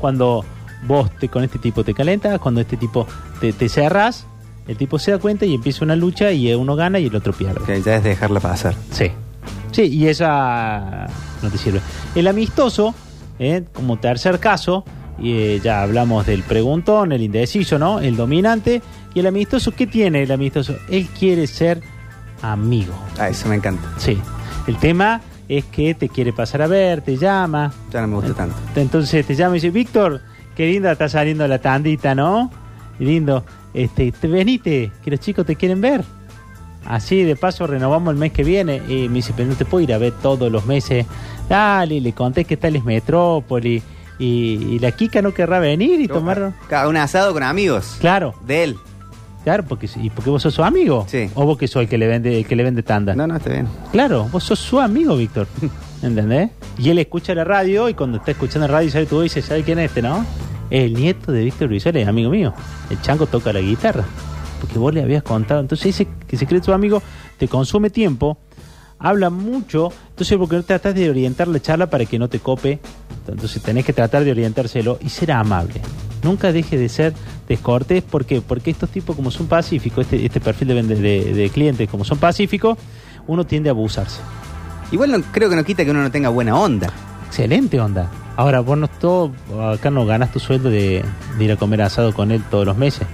Cuando 0.00 0.44
vos 0.86 1.10
te, 1.18 1.28
con 1.28 1.44
este 1.44 1.58
tipo 1.58 1.84
te 1.84 1.94
calentas, 1.94 2.38
cuando 2.40 2.60
este 2.60 2.76
tipo 2.76 3.06
te, 3.40 3.52
te 3.52 3.68
cerras, 3.68 4.26
el 4.66 4.76
tipo 4.76 4.98
se 4.98 5.10
da 5.12 5.18
cuenta 5.18 5.44
y 5.44 5.54
empieza 5.54 5.84
una 5.84 5.96
lucha 5.96 6.32
y 6.32 6.52
uno 6.54 6.76
gana 6.76 6.98
y 6.98 7.06
el 7.06 7.14
otro 7.14 7.32
pierde. 7.32 7.64
Que 7.64 7.82
ya 7.82 7.96
es 7.96 8.04
dejarla 8.04 8.40
pasar. 8.40 8.74
Sí. 8.90 9.10
Sí, 9.72 9.82
y 9.82 10.06
esa 10.06 11.06
no 11.42 11.50
te 11.50 11.58
sirve. 11.58 11.80
El 12.14 12.28
amistoso, 12.28 12.94
eh, 13.38 13.64
como 13.72 13.98
tercer 13.98 14.38
caso, 14.38 14.84
y 15.18 15.32
eh, 15.32 15.60
ya 15.62 15.82
hablamos 15.82 16.26
del 16.26 16.42
preguntón, 16.42 17.12
el 17.12 17.22
indeciso, 17.22 17.78
¿no? 17.78 18.00
El 18.00 18.16
dominante. 18.16 18.82
Y 19.14 19.20
el 19.20 19.26
amistoso, 19.26 19.72
¿qué 19.72 19.86
tiene 19.86 20.22
el 20.22 20.32
amistoso? 20.32 20.76
Él 20.88 21.06
quiere 21.18 21.46
ser 21.46 21.80
amigo. 22.40 22.94
Ah, 23.18 23.28
eso 23.28 23.48
me 23.48 23.56
encanta. 23.56 23.82
Sí. 23.98 24.18
El 24.66 24.78
tema 24.78 25.20
es 25.48 25.64
que 25.66 25.94
te 25.94 26.08
quiere 26.08 26.32
pasar 26.32 26.62
a 26.62 26.66
ver, 26.66 27.02
te 27.02 27.16
llama. 27.16 27.72
Ya 27.92 28.00
no 28.00 28.08
me 28.08 28.14
gusta 28.16 28.34
tanto. 28.34 28.56
Entonces 28.74 29.26
te 29.26 29.34
llama 29.34 29.56
y 29.56 29.60
dice, 29.60 29.70
Víctor, 29.70 30.20
qué 30.56 30.66
linda 30.66 30.92
está 30.92 31.08
saliendo 31.08 31.46
la 31.46 31.58
tandita, 31.58 32.14
¿no? 32.14 32.50
Lindo. 32.98 33.44
Este, 33.74 34.12
te 34.12 34.28
venite, 34.28 34.92
que 35.02 35.10
los 35.10 35.20
chicos 35.20 35.46
te 35.46 35.56
quieren 35.56 35.80
ver. 35.80 36.04
Así 36.86 37.22
de 37.22 37.36
paso 37.36 37.66
renovamos 37.66 38.12
el 38.12 38.18
mes 38.18 38.32
que 38.32 38.44
viene. 38.44 38.82
Y 38.88 39.08
me 39.08 39.16
dice, 39.16 39.32
pero 39.36 39.48
no 39.48 39.54
te 39.54 39.64
puedo 39.64 39.82
ir 39.84 39.92
a 39.92 39.98
ver 39.98 40.12
todos 40.22 40.50
los 40.50 40.66
meses. 40.66 41.06
Dale, 41.48 42.00
le 42.00 42.12
conté 42.12 42.44
que 42.44 42.56
tal 42.56 42.76
es 42.76 42.84
Metrópoli. 42.84 43.82
Y, 44.18 44.24
y 44.26 44.78
la 44.78 44.92
Kika 44.92 45.22
no 45.22 45.32
querrá 45.34 45.58
venir 45.58 46.00
y 46.00 46.08
tomar. 46.08 46.52
Cada 46.68 46.88
un 46.88 46.96
asado 46.96 47.32
con 47.32 47.42
amigos. 47.42 47.96
Claro, 48.00 48.34
De 48.46 48.62
él. 48.64 48.76
claro, 49.42 49.64
porque 49.64 49.88
y 49.96 50.10
porque 50.10 50.30
vos 50.30 50.42
sos 50.42 50.54
su 50.54 50.62
amigo. 50.62 51.06
Sí. 51.08 51.28
O 51.34 51.44
vos 51.44 51.58
que 51.58 51.66
sos 51.66 51.82
el 51.82 51.88
que 51.88 51.98
le 51.98 52.06
vende, 52.06 52.38
el 52.38 52.46
que 52.46 52.54
le 52.54 52.62
vende 52.62 52.82
tanda. 52.82 53.14
No, 53.14 53.26
no, 53.26 53.36
está 53.36 53.50
bien. 53.50 53.66
Claro, 53.90 54.28
vos 54.30 54.44
sos 54.44 54.58
su 54.58 54.78
amigo, 54.78 55.16
Víctor. 55.16 55.46
¿Entendés? 56.02 56.50
Y 56.78 56.90
él 56.90 56.98
escucha 56.98 57.34
la 57.34 57.44
radio 57.44 57.88
y 57.88 57.94
cuando 57.94 58.18
está 58.18 58.32
escuchando 58.32 58.66
la 58.68 58.74
radio 58.74 58.90
sabe 58.90 59.06
tú 59.06 59.20
dices, 59.22 59.44
¿sabe 59.44 59.62
quién 59.62 59.78
es 59.78 59.86
este, 59.86 60.02
no? 60.02 60.24
Es 60.70 60.84
el 60.84 60.94
nieto 60.94 61.32
de 61.32 61.44
Víctor 61.44 61.68
Brizuela, 61.68 62.00
es 62.00 62.08
amigo 62.08 62.30
mío. 62.30 62.52
El 62.90 63.00
chango 63.02 63.26
toca 63.26 63.52
la 63.52 63.60
guitarra. 63.60 64.04
Porque 64.62 64.78
vos 64.78 64.94
le 64.94 65.02
habías 65.02 65.24
contado. 65.24 65.60
Entonces 65.60 65.86
ese 65.86 66.08
que 66.28 66.36
se 66.36 66.46
cree 66.46 66.60
tu 66.60 66.72
amigo 66.72 67.02
te 67.36 67.48
consume 67.48 67.90
tiempo, 67.90 68.38
habla 68.96 69.28
mucho. 69.28 69.92
Entonces 70.10 70.38
porque 70.38 70.54
no 70.54 70.62
tratas 70.62 70.94
de 70.94 71.10
orientar 71.10 71.48
la 71.48 71.60
charla 71.60 71.90
para 71.90 72.04
que 72.04 72.16
no 72.16 72.28
te 72.28 72.38
cope. 72.38 72.78
Entonces 73.26 73.60
tenés 73.60 73.84
que 73.84 73.92
tratar 73.92 74.22
de 74.22 74.30
orientárselo 74.30 74.98
y 75.02 75.08
ser 75.08 75.32
amable. 75.32 75.80
Nunca 76.22 76.52
deje 76.52 76.78
de 76.78 76.88
ser 76.88 77.12
descortés. 77.48 78.04
¿Por 78.04 78.24
qué? 78.24 78.40
Porque 78.40 78.70
estos 78.70 78.88
tipos 78.88 79.16
como 79.16 79.32
son 79.32 79.48
pacíficos, 79.48 80.04
este, 80.04 80.24
este 80.24 80.40
perfil 80.40 80.68
de, 80.68 80.82
de, 80.84 81.34
de 81.34 81.50
clientes 81.50 81.90
como 81.90 82.04
son 82.04 82.18
pacíficos, 82.18 82.78
uno 83.26 83.44
tiende 83.44 83.68
a 83.68 83.72
abusarse. 83.72 84.20
Igual 84.92 85.10
no, 85.10 85.22
creo 85.32 85.50
que 85.50 85.56
no 85.56 85.64
quita 85.64 85.84
que 85.84 85.90
uno 85.90 86.02
no 86.02 86.12
tenga 86.12 86.28
buena 86.28 86.56
onda. 86.56 86.88
Excelente 87.26 87.80
onda. 87.80 88.08
Ahora, 88.36 88.60
vos 88.60 88.78
no 88.78 88.86
todo, 88.86 89.32
acá 89.72 89.90
no 89.90 90.06
ganas 90.06 90.30
tu 90.30 90.38
sueldo 90.38 90.70
de, 90.70 91.04
de 91.38 91.44
ir 91.44 91.50
a 91.50 91.56
comer 91.56 91.82
asado 91.82 92.14
con 92.14 92.30
él 92.30 92.42
todos 92.48 92.64
los 92.64 92.76
meses. 92.76 93.06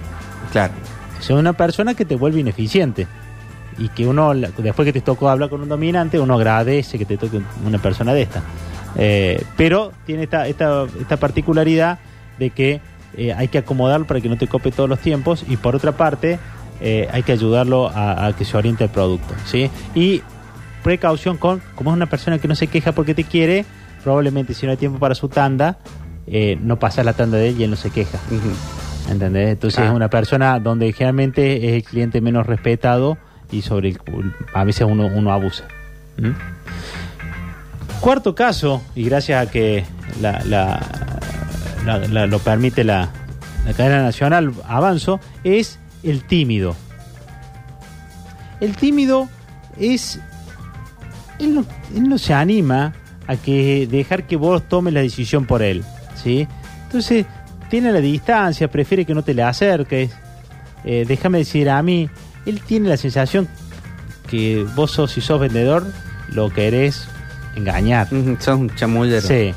Claro. 0.52 0.75
Es 1.20 1.30
una 1.30 1.52
persona 1.52 1.94
que 1.94 2.04
te 2.04 2.16
vuelve 2.16 2.40
ineficiente. 2.40 3.06
Y 3.78 3.88
que 3.90 4.06
uno, 4.06 4.34
después 4.34 4.87
que 4.87 4.92
te 4.92 5.00
tocó 5.00 5.28
hablar 5.28 5.50
con 5.50 5.60
un 5.60 5.68
dominante, 5.68 6.18
uno 6.18 6.34
agradece 6.34 6.98
que 6.98 7.04
te 7.04 7.16
toque 7.16 7.40
una 7.64 7.78
persona 7.78 8.12
de 8.12 8.22
esta. 8.22 8.42
Eh, 8.96 9.44
pero 9.56 9.92
tiene 10.04 10.25
esta, 10.25 10.48
esta, 10.48 10.87
esta 11.00 11.16
particularidad 11.16 11.98
de 12.38 12.50
que 12.50 12.80
eh, 13.16 13.32
hay 13.32 13.48
que 13.48 13.58
acomodarlo 13.58 14.06
para 14.06 14.20
que 14.20 14.28
no 14.28 14.37
te 14.37 14.48
cope 14.48 14.72
todos 14.72 14.88
los 14.88 14.98
tiempos. 14.98 15.44
Y 15.48 15.56
por 15.56 15.76
otra 15.76 15.92
parte, 15.92 16.40
eh, 16.80 17.08
hay 17.12 17.22
que 17.22 17.32
ayudarlo 17.32 17.90
a, 17.94 18.32
que 18.37 18.44
se 18.44 18.56
oriente 18.56 18.84
al 18.84 18.90
producto. 18.90 19.34
¿sí? 19.44 19.70
Y 19.94 20.22
precaución 20.82 21.37
con, 21.37 21.62
como 21.76 21.90
es 21.90 21.96
una 21.96 22.06
persona 22.06 22.38
que 22.38 22.48
no 22.48 22.56
se 22.56 22.66
queja 22.66 22.92
porque 22.92 23.14
te 23.14 23.25
quiere, 23.25 23.64
probablemente 24.02 24.54
si 24.54 24.66
no 24.66 24.72
hay 24.72 24.78
tiempo 24.78 24.98
para 24.98 25.14
su 25.14 25.28
tanda, 25.28 25.78
no 26.60 26.78
pasas 26.78 27.04
la 27.04 27.14
tanda 27.14 27.38
de 27.38 27.48
él 27.48 27.60
y 27.60 27.64
él 27.64 27.70
no 27.70 27.76
se 27.76 27.90
queja. 27.90 28.18
¿Entendés? 29.11 29.49
Entonces 29.50 29.81
Ah. 29.81 29.87
es 29.87 29.93
una 29.93 30.09
persona 30.11 30.59
donde 30.61 30.93
generalmente 30.93 31.69
es 31.69 31.73
el 31.75 31.83
cliente 31.83 32.21
menos 32.21 32.47
respetado 32.47 33.17
y 33.50 33.62
sobre 33.62 33.88
el 33.91 33.99
a 34.55 34.65
veces 34.65 34.87
uno, 34.88 35.07
uno 35.07 35.33
abusa. 35.33 35.65
¿Mm? 36.19 36.31
Cuarto 38.00 38.35
caso, 38.35 38.83
y 38.95 39.05
gracias 39.05 39.47
a 39.47 39.50
que 39.50 39.85
la, 40.21 40.41
la- 40.45 40.81
la- 41.85 41.99
la- 41.99 42.27
lo 42.27 42.38
permite 42.38 42.85
la, 42.85 43.09
la 43.67 43.73
cadena 43.73 44.03
nacional 44.03 44.53
Avanzo, 44.67 45.21
es 45.43 45.79
el 46.03 46.23
tímido. 46.25 46.77
El 48.61 48.77
tímido 48.77 49.29
es... 49.79 50.21
Él 51.38 51.55
no, 51.55 51.65
él 51.95 52.09
no 52.09 52.19
se 52.19 52.35
anima 52.35 52.93
a 53.27 53.37
que 53.37 53.87
dejar 53.91 54.25
que 54.27 54.37
vos 54.37 54.69
tomes 54.69 54.93
la 54.95 55.00
decisión 55.00 55.47
por 55.47 55.62
él, 55.62 55.85
¿sí? 56.23 56.47
Entonces, 56.85 57.27
tiene 57.68 57.92
la 57.92 58.00
distancia, 58.00 58.68
prefiere 58.68 59.04
que 59.04 59.14
no 59.14 59.22
te 59.22 59.34
le 59.34 59.42
acerques. 59.42 60.10
Eh, 60.84 61.04
déjame 61.06 61.38
decir, 61.38 61.68
a 61.70 61.82
mí, 61.82 62.08
él 62.46 62.60
tiene 62.60 62.88
la 62.88 62.96
sensación 62.96 63.48
que 64.28 64.66
vos 64.75 64.90
sos, 64.92 65.12
si 65.12 65.20
sos 65.20 65.40
vendedor, 65.40 65.87
lo 66.32 66.50
querés 66.52 67.08
engañar. 67.56 68.08
Sos 68.38 68.58
un 68.58 68.75
chamullero. 68.75 69.26
Sí. 69.26 69.54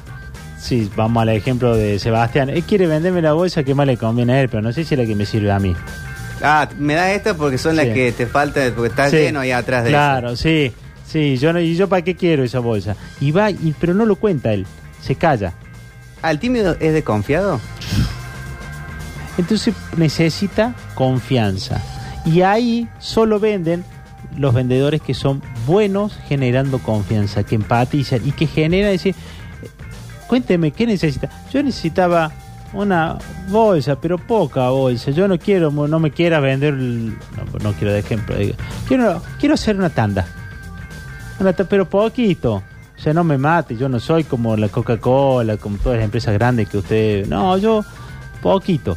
Sí, 0.60 0.92
vamos 0.96 1.22
al 1.24 1.30
ejemplo 1.30 1.76
de 1.76 1.98
Sebastián. 1.98 2.50
Él 2.50 2.64
quiere 2.64 2.86
venderme 2.86 3.22
la 3.22 3.34
bolsa 3.34 3.64
que 3.64 3.74
más 3.74 3.88
le 3.88 3.98
conviene 3.98 4.34
a 4.34 4.42
él, 4.42 4.50
pero 4.50 4.62
no 4.62 4.72
sé 4.72 4.84
si 4.84 4.94
es 4.94 5.00
la 5.00 5.08
que 5.08 5.16
me 5.16 5.26
sirve 5.26 5.52
a 5.52 5.58
mí. 5.60 5.76
Ah, 6.44 6.70
me 6.78 6.94
das 6.94 7.10
esta 7.12 7.34
porque 7.36 7.58
son 7.58 7.76
las 7.76 7.88
que 7.88 8.12
te 8.12 8.28
faltan, 8.28 8.72
porque 8.76 8.90
está 8.90 9.10
Sí. 9.10 9.18
lleno 9.18 9.40
ahí 9.40 9.52
atrás 9.52 9.84
de 9.84 9.90
Claro, 9.90 10.36
sí. 10.36 10.72
Sí, 11.08 11.38
yo 11.38 11.52
no, 11.52 11.60
y 11.60 11.76
yo 11.76 11.90
para 11.90 12.04
qué 12.04 12.16
quiero 12.16 12.44
esa 12.44 12.60
bolsa. 12.60 12.96
Y 13.20 13.32
va, 13.32 13.50
y, 13.52 13.76
pero 13.80 13.94
no 13.94 14.06
lo 14.06 14.16
cuenta 14.16 14.54
él. 14.54 14.66
Se 15.02 15.16
calla. 15.16 15.54
¿el 16.24 16.40
tímido 16.40 16.78
es 16.80 16.94
desconfiado? 16.94 17.60
Entonces 19.38 19.74
necesita 19.98 20.76
confianza. 20.96 21.82
Y 22.26 22.42
ahí 22.42 22.88
solo 23.00 23.40
venden 23.40 23.84
los 24.38 24.54
vendedores 24.54 25.02
que 25.02 25.14
son 25.14 25.42
buenos 25.66 26.18
generando 26.28 26.80
confianza, 26.80 27.44
que 27.44 27.56
empatizan 27.56 28.22
y 28.26 28.32
que 28.32 28.48
generan 28.48 28.92
decir, 28.92 29.16
cuénteme, 30.28 30.72
¿qué 30.72 30.86
necesita? 30.86 31.30
Yo 31.52 31.62
necesitaba 31.64 32.32
una 32.74 33.18
bolsa, 33.50 34.00
pero 34.00 34.18
poca 34.18 34.70
bolsa. 34.70 35.12
Yo 35.12 35.28
no 35.28 35.38
quiero, 35.38 35.72
no 35.72 36.00
me 36.00 36.12
quiera 36.12 36.40
vender, 36.40 36.74
no, 36.74 37.74
quiero 37.78 37.94
de 37.94 38.00
ejemplo. 38.00 38.36
Quiero, 38.88 39.22
quiero 39.40 39.56
hacer 39.56 39.76
una 39.76 39.90
tanda. 39.90 40.26
Una 41.40 41.54
ta- 41.54 41.66
pero 41.66 41.90
poquito. 41.90 42.64
O 42.98 43.04
sea, 43.04 43.14
no 43.14 43.24
me 43.24 43.38
mate, 43.38 43.76
yo 43.76 43.90
no 43.90 44.00
soy 44.00 44.24
como 44.24 44.56
la 44.56 44.70
Coca-Cola, 44.70 45.58
como 45.58 45.78
todas 45.78 45.98
las 45.98 46.06
empresas 46.06 46.34
grandes 46.36 46.70
que 46.70 46.78
usted... 46.78 47.26
No, 47.28 47.58
yo 47.58 47.84
poquito. 48.44 48.96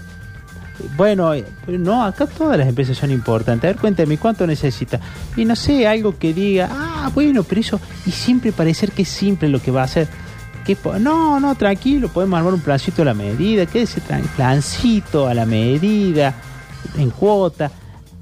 Bueno, 0.96 1.34
eh, 1.34 1.44
no, 1.68 2.04
acá 2.04 2.26
todas 2.26 2.58
las 2.58 2.68
empresas 2.68 2.96
son 2.96 3.10
importantes. 3.10 3.68
A 3.68 3.72
ver, 3.72 3.80
cuéntame, 3.80 4.18
¿cuánto 4.18 4.46
necesita? 4.46 5.00
Y 5.36 5.44
no 5.44 5.54
sé, 5.54 5.86
algo 5.86 6.18
que 6.18 6.34
diga, 6.34 6.68
ah, 6.70 7.10
bueno, 7.14 7.44
pero 7.44 7.60
eso, 7.60 7.80
y 8.06 8.10
siempre 8.10 8.52
parecer 8.52 8.92
que 8.92 9.02
es 9.02 9.08
simple 9.08 9.48
lo 9.48 9.60
que 9.60 9.70
va 9.70 9.82
a 9.82 9.84
hacer. 9.84 10.08
Que 10.64 10.76
no, 10.98 11.38
no, 11.38 11.54
tranquilo, 11.54 12.08
podemos 12.08 12.38
armar 12.38 12.54
un 12.54 12.60
plancito 12.60 13.02
a 13.02 13.04
la 13.04 13.14
medida, 13.14 13.66
quédese 13.66 14.00
tranquilo, 14.00 14.32
plancito 14.34 15.28
a 15.28 15.34
la 15.34 15.44
medida, 15.44 16.34
en 16.96 17.10
cuota, 17.10 17.70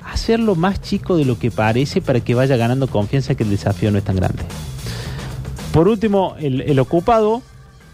hacerlo 0.04 0.54
más 0.54 0.80
chico 0.82 1.16
de 1.16 1.25
lo 1.25 1.38
que 1.38 1.50
parece 1.50 2.00
para 2.00 2.21
que 2.21 2.35
vaya 2.35 2.56
ganando 2.56 2.88
confianza 2.88 3.35
que 3.35 3.44
el 3.44 3.50
desafío 3.50 3.90
no 3.90 3.99
es 3.99 4.04
tan 4.04 4.16
grande. 4.16 4.42
Por 5.73 5.88
último, 5.88 6.35
el, 6.38 6.61
el 6.62 6.78
ocupado, 6.80 7.42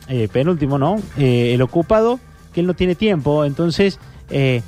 eh, 0.08 0.28
penúltimo, 0.32 0.78
¿no? 0.78 0.96
Eh, 1.16 1.52
el 1.54 1.62
ocupado, 1.62 2.18
que 2.52 2.60
él 2.60 2.66
no 2.66 2.74
tiene 2.74 2.94
tiempo, 2.94 3.44
entonces 3.44 3.98
eh, 4.30 4.62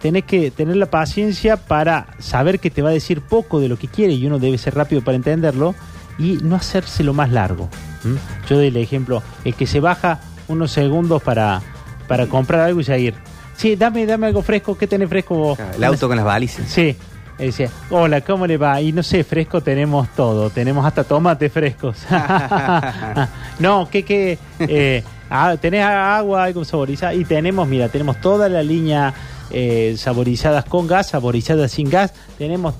tenés 0.00 0.24
que 0.24 0.50
tener 0.50 0.76
la 0.76 0.86
paciencia 0.86 1.56
para 1.56 2.08
saber 2.18 2.58
que 2.58 2.70
te 2.70 2.82
va 2.82 2.90
a 2.90 2.92
decir 2.92 3.20
poco 3.20 3.60
de 3.60 3.68
lo 3.68 3.78
que 3.78 3.88
quiere 3.88 4.14
y 4.14 4.26
uno 4.26 4.38
debe 4.38 4.58
ser 4.58 4.74
rápido 4.74 5.02
para 5.02 5.16
entenderlo 5.16 5.74
y 6.18 6.38
no 6.42 6.56
hacérselo 6.56 7.12
más 7.12 7.30
largo. 7.30 7.68
¿m? 8.04 8.18
Yo 8.48 8.56
doy 8.56 8.68
el 8.68 8.76
ejemplo, 8.76 9.22
el 9.44 9.54
que 9.54 9.66
se 9.66 9.80
baja 9.80 10.20
unos 10.48 10.72
segundos 10.72 11.22
para, 11.22 11.62
para 12.08 12.26
comprar 12.26 12.62
algo 12.62 12.80
y 12.80 12.84
seguir. 12.84 13.14
Sí, 13.56 13.76
dame, 13.76 14.06
dame 14.06 14.26
algo 14.26 14.42
fresco, 14.42 14.76
¿qué 14.76 14.86
tenés 14.86 15.08
fresco 15.08 15.34
vos? 15.34 15.58
El 15.76 15.84
auto 15.84 16.08
con 16.08 16.16
las 16.16 16.24
balizas. 16.24 16.66
Sí. 16.68 16.96
Decía, 17.36 17.70
hola, 17.88 18.20
¿cómo 18.20 18.46
le 18.46 18.58
va? 18.58 18.82
Y 18.82 18.92
no 18.92 19.02
sé, 19.02 19.24
fresco 19.24 19.62
tenemos 19.62 20.08
todo. 20.14 20.50
Tenemos 20.50 20.84
hasta 20.84 21.04
tomates 21.04 21.50
frescos. 21.50 21.96
no, 23.58 23.88
que 23.88 24.02
que 24.04 24.38
eh, 24.58 25.02
ah, 25.30 25.56
tenés 25.58 25.84
agua, 25.84 26.44
algo 26.44 26.64
saborizado. 26.64 27.18
Y 27.18 27.24
tenemos, 27.24 27.66
mira, 27.66 27.88
tenemos 27.88 28.20
toda 28.20 28.48
la 28.48 28.62
línea 28.62 29.14
eh, 29.50 29.94
saborizadas 29.96 30.64
con 30.64 30.86
gas, 30.86 31.08
saborizadas 31.08 31.72
sin 31.72 31.88
gas. 31.88 32.12
Tenemos... 32.36 32.74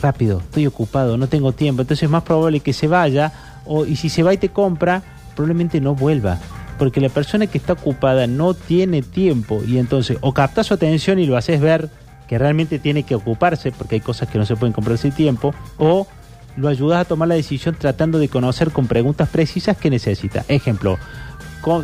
Rápido, 0.00 0.40
estoy 0.40 0.66
ocupado, 0.66 1.16
no 1.16 1.28
tengo 1.28 1.52
tiempo. 1.52 1.82
Entonces 1.82 2.04
es 2.04 2.10
más 2.10 2.24
probable 2.24 2.60
que 2.60 2.72
se 2.72 2.88
vaya. 2.88 3.32
O, 3.66 3.86
y 3.86 3.94
si 3.96 4.08
se 4.08 4.24
va 4.24 4.34
y 4.34 4.38
te 4.38 4.48
compra, 4.48 5.02
probablemente 5.36 5.80
no 5.80 5.94
vuelva. 5.94 6.38
Porque 6.78 7.00
la 7.00 7.08
persona 7.08 7.46
que 7.46 7.58
está 7.58 7.74
ocupada 7.74 8.26
no 8.26 8.54
tiene 8.54 9.02
tiempo. 9.02 9.62
Y 9.64 9.78
entonces 9.78 10.18
o 10.20 10.34
captas 10.34 10.66
su 10.66 10.74
atención 10.74 11.20
y 11.20 11.26
lo 11.26 11.36
haces 11.36 11.60
ver 11.60 11.88
que 12.26 12.38
realmente 12.38 12.78
tiene 12.78 13.02
que 13.02 13.14
ocuparse, 13.14 13.72
porque 13.72 13.96
hay 13.96 14.00
cosas 14.00 14.28
que 14.28 14.38
no 14.38 14.46
se 14.46 14.56
pueden 14.56 14.72
comprar 14.72 14.98
sin 14.98 15.12
tiempo. 15.12 15.54
O 15.78 16.06
lo 16.56 16.68
ayudas 16.68 17.00
a 17.00 17.04
tomar 17.04 17.28
la 17.28 17.34
decisión 17.34 17.74
tratando 17.78 18.18
de 18.18 18.28
conocer 18.28 18.70
con 18.70 18.86
preguntas 18.86 19.28
precisas 19.28 19.76
que 19.76 19.90
necesita. 19.90 20.44
Ejemplo, 20.48 20.98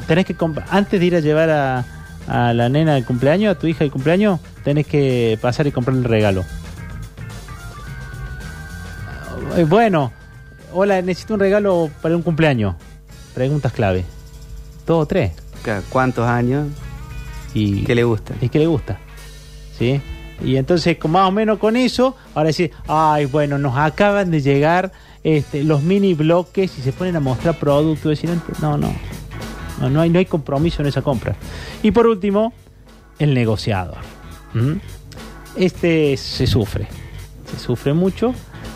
tenés 0.07 0.27
que 0.27 0.37
antes 0.71 1.01
de 1.01 1.07
ir 1.07 1.17
a 1.17 1.21
llevar 1.21 1.51
a, 1.51 1.85
a 2.27 2.53
la 2.53 2.69
nena 2.69 2.95
del 2.95 3.05
cumpleaños, 3.05 3.57
a 3.57 3.59
tu 3.59 3.67
hija 3.67 3.81
del 3.81 3.91
cumpleaños, 3.91 4.41
tenés 4.65 4.87
que 4.87 5.39
pasar 5.41 5.67
y 5.67 5.73
comprarle 5.73 6.03
el 6.03 6.09
regalo. 6.09 6.45
Eh, 9.57 9.65
Bueno, 9.65 10.13
hola, 10.73 11.01
necesito 11.03 11.35
un 11.35 11.41
regalo 11.41 11.91
para 12.03 12.17
un 12.17 12.23
cumpleaños. 12.23 12.75
Preguntas 13.35 13.73
clave. 13.73 14.05
Dos 14.87 15.03
o 15.03 15.07
tres. 15.07 15.33
¿Cuántos 15.91 16.27
años? 16.27 16.69
Y, 17.55 17.85
¿Qué 17.85 17.95
le 17.95 18.05
gusta? 18.05 18.35
¿Y 18.41 18.49
qué 18.49 18.59
le 18.59 18.67
gusta? 18.67 18.99
¿Sí? 19.79 20.01
Y 20.45 20.57
entonces, 20.57 20.97
más 21.09 21.29
o 21.29 21.33
menos 21.33 21.59
con 21.59 21.77
eso, 21.77 22.15
ahora 22.35 22.49
decir, 22.49 22.71
ay, 22.87 23.27
bueno, 23.27 23.59
nos 23.59 23.77
acaban 23.77 24.31
de 24.31 24.41
llegar 24.41 24.93
este, 25.25 25.65
los 25.65 25.83
mini 25.83 26.15
bloques 26.15 26.79
y 26.79 26.83
se 26.83 26.93
ponen 26.93 27.17
a 27.17 27.21
mostrar 27.21 27.57
productos. 27.59 28.21
no, 28.61 28.77
no, 28.79 28.93
no, 29.81 29.91
no 29.91 30.01
hay, 30.01 30.11
no 30.11 30.19
hay 30.19 30.27
compromiso 30.27 30.83
en 30.83 30.89
esa 30.89 31.03
compra. 31.03 31.35
Y 31.83 31.91
por 31.91 32.07
último, 32.07 32.53
el 33.19 33.35
negociador. 33.35 33.99
¿Mm? 34.55 34.75
Este 35.57 36.17
se 36.17 36.47
sufre, 36.47 36.87
se 37.53 37.59
sufre 37.59 37.93
mucho 37.93 38.33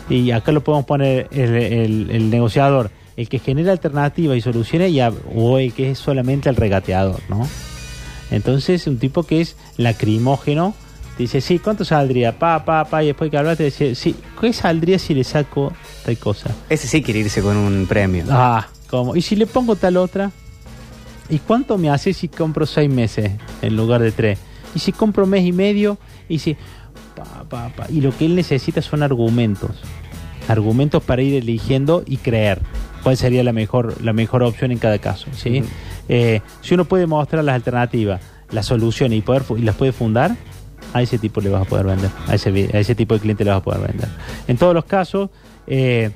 y 0.09 0.31
acá 0.31 0.51
lo 0.51 0.63
podemos 0.63 0.85
poner 0.85 1.27
el, 1.31 2.09
el- 2.11 2.29
negociador, 2.29 2.91
el 3.15 3.29
que 3.29 3.39
genera 3.39 3.71
alternativas 3.71 4.35
y 4.37 4.41
soluciones 4.41 4.91
y 4.91 4.99
a- 4.99 5.13
o 5.33 5.59
el 5.59 5.71
que 5.73 5.91
es 5.91 5.99
solamente 5.99 6.49
el 6.49 6.57
regateador, 6.57 7.21
¿no? 7.29 7.47
Entonces, 8.31 8.85
un 8.87 8.97
tipo 8.99 9.23
que 9.23 9.41
es 9.41 9.55
lacrimógeno, 9.77 10.73
dice, 11.17 11.41
sí, 11.41 11.59
¿cuánto 11.59 11.85
saldría? 11.85 12.37
Pa, 12.37 12.63
pa, 12.65 12.85
pa, 12.85 13.03
y 13.03 13.07
después 13.07 13.29
que 13.29 13.37
hablaste, 13.37 13.65
dice, 13.65 13.95
sí, 13.95 14.15
¿qué 14.39 14.53
saldría 14.53 14.99
si 14.99 15.13
le 15.13 15.23
saco 15.23 15.73
tal 16.05 16.17
cosa? 16.17 16.51
Ese 16.69 16.87
sí 16.87 17.01
quiere 17.01 17.21
irse 17.21 17.41
con 17.41 17.57
un 17.57 17.85
premio. 17.87 18.25
Ah, 18.29 18.67
¿cómo? 18.89 19.15
¿Y 19.15 19.21
si 19.21 19.35
le 19.35 19.45
pongo 19.45 19.75
tal 19.75 19.97
otra? 19.97 20.31
¿Y 21.29 21.39
cuánto 21.39 21.77
me 21.77 21.89
hace 21.89 22.13
si 22.13 22.27
compro 22.27 22.65
seis 22.65 22.89
meses 22.89 23.31
en 23.61 23.75
lugar 23.75 24.01
de 24.01 24.11
tres? 24.11 24.39
¿Y 24.75 24.79
si 24.79 24.91
compro 24.91 25.25
mes 25.25 25.45
y 25.45 25.51
medio? 25.51 25.97
¿Y 26.27 26.39
si...? 26.39 26.55
Pa, 27.15 27.45
pa, 27.47 27.69
pa. 27.69 27.87
Y 27.89 28.01
lo 28.01 28.15
que 28.15 28.25
él 28.25 28.35
necesita 28.35 28.81
son 28.81 29.03
argumentos. 29.03 29.71
Argumentos 30.47 31.03
para 31.03 31.21
ir 31.21 31.35
eligiendo 31.35 32.03
y 32.05 32.17
creer 32.17 32.59
cuál 33.03 33.17
sería 33.17 33.43
la 33.43 33.53
mejor, 33.53 34.01
la 34.01 34.13
mejor 34.13 34.43
opción 34.43 34.71
en 34.71 34.79
cada 34.79 34.97
caso. 34.97 35.27
¿sí? 35.35 35.63
Eh, 36.09 36.41
si 36.61 36.73
uno 36.73 36.85
puede 36.85 37.05
mostrar 37.05 37.43
las 37.43 37.55
alternativas, 37.55 38.21
las 38.51 38.65
soluciones 38.65 39.19
y, 39.19 39.21
poder, 39.21 39.43
y 39.57 39.61
las 39.61 39.75
puede 39.75 39.91
fundar, 39.91 40.35
a 40.93 41.01
ese 41.01 41.17
tipo 41.17 41.41
le 41.41 41.49
vas 41.49 41.63
a 41.63 41.65
poder 41.65 41.85
vender. 41.85 42.11
A 42.27 42.35
ese, 42.35 42.69
a 42.73 42.79
ese 42.79 42.95
tipo 42.95 43.15
de 43.15 43.19
cliente 43.19 43.43
le 43.43 43.49
vas 43.51 43.59
a 43.59 43.63
poder 43.63 43.81
vender. 43.87 44.09
En 44.47 44.57
todos 44.57 44.73
los 44.73 44.85
casos... 44.85 45.29
eh, 45.67 46.11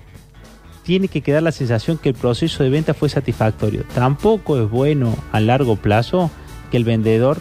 tiene 0.87 1.09
que 1.09 1.19
quedar 1.19 1.43
la 1.43 1.51
sensación 1.51 1.97
que 1.97 2.07
el 2.07 2.15
proceso 2.15 2.63
de 2.63 2.69
venta 2.69 2.93
fue 2.93 3.09
satisfactorio. 3.09 3.83
Tampoco 3.93 4.57
es 4.57 4.69
bueno 4.69 5.17
a 5.33 5.41
largo 5.41 5.75
plazo 5.75 6.31
que 6.71 6.77
el 6.77 6.85
vendedor 6.85 7.39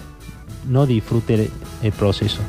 no 0.69 0.85
disfrute 0.85 1.49
el, 1.85 1.93
proceso. 1.93 2.41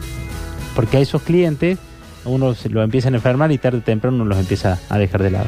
Porque 0.76 0.98
a 0.98 1.00
esos 1.00 1.22
clientes 1.22 1.78
uno 2.26 2.56
se 2.56 2.70
lo 2.70 2.82
empiezan 2.82 3.14
a 3.14 3.18
enfermar 3.18 3.52
y 3.52 3.60
tarde 3.60 3.78
o 3.78 3.82
temprano 3.82 4.16
uno 4.16 4.26
los 4.26 4.40
empieza 4.40 4.80
a 4.90 4.98
dejar 4.98 5.22
de 5.22 5.30
lado. 5.30 5.46